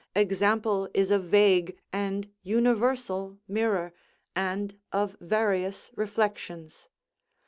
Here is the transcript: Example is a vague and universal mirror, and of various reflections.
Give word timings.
Example 0.15 0.89
is 0.95 1.11
a 1.11 1.19
vague 1.19 1.77
and 1.93 2.27
universal 2.41 3.37
mirror, 3.47 3.93
and 4.35 4.79
of 4.91 5.15
various 5.21 5.91
reflections. 5.95 6.89